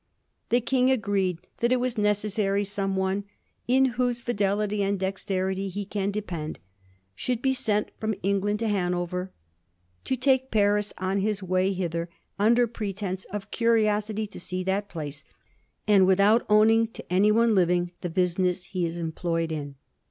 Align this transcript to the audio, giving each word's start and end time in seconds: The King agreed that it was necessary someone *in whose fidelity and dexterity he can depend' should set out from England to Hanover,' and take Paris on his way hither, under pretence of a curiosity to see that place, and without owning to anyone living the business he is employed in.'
The 0.49 0.61
King 0.61 0.89
agreed 0.89 1.41
that 1.59 1.71
it 1.71 1.79
was 1.79 1.95
necessary 1.95 2.63
someone 2.63 3.23
*in 3.67 3.85
whose 3.85 4.19
fidelity 4.19 4.81
and 4.81 4.99
dexterity 4.99 5.69
he 5.69 5.85
can 5.85 6.09
depend' 6.09 6.57
should 7.13 7.45
set 7.55 7.83
out 7.85 7.91
from 7.99 8.15
England 8.23 8.57
to 8.61 8.67
Hanover,' 8.67 9.31
and 10.09 10.19
take 10.19 10.49
Paris 10.49 10.91
on 10.97 11.19
his 11.19 11.43
way 11.43 11.71
hither, 11.71 12.09
under 12.39 12.65
pretence 12.65 13.25
of 13.25 13.43
a 13.43 13.47
curiosity 13.51 14.25
to 14.25 14.39
see 14.39 14.63
that 14.63 14.89
place, 14.89 15.23
and 15.87 16.07
without 16.07 16.47
owning 16.49 16.87
to 16.87 17.13
anyone 17.13 17.53
living 17.53 17.91
the 18.01 18.09
business 18.09 18.63
he 18.63 18.87
is 18.87 18.97
employed 18.97 19.51
in.' 19.51 19.75